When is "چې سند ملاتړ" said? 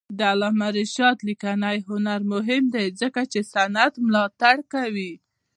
3.31-4.55